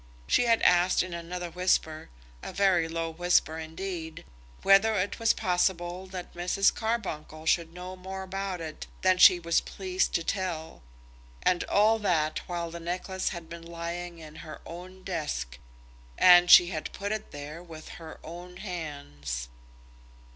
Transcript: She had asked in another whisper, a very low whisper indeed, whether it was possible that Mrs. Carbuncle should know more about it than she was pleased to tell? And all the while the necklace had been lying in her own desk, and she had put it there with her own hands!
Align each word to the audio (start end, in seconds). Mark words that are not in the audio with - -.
She 0.25 0.45
had 0.45 0.63
asked 0.63 1.03
in 1.03 1.13
another 1.13 1.51
whisper, 1.51 2.09
a 2.41 2.51
very 2.51 2.87
low 2.87 3.11
whisper 3.11 3.59
indeed, 3.59 4.25
whether 4.63 4.95
it 4.95 5.19
was 5.19 5.31
possible 5.31 6.07
that 6.07 6.33
Mrs. 6.33 6.73
Carbuncle 6.73 7.45
should 7.45 7.71
know 7.71 7.95
more 7.95 8.23
about 8.23 8.61
it 8.61 8.87
than 9.03 9.19
she 9.19 9.39
was 9.39 9.61
pleased 9.61 10.15
to 10.15 10.23
tell? 10.23 10.81
And 11.43 11.63
all 11.65 11.99
the 11.99 12.31
while 12.47 12.71
the 12.71 12.79
necklace 12.79 13.29
had 13.29 13.47
been 13.47 13.61
lying 13.61 14.17
in 14.17 14.37
her 14.37 14.59
own 14.65 15.03
desk, 15.03 15.59
and 16.17 16.49
she 16.49 16.69
had 16.69 16.91
put 16.93 17.11
it 17.11 17.29
there 17.29 17.61
with 17.61 17.89
her 18.01 18.19
own 18.23 18.57
hands! 18.57 19.49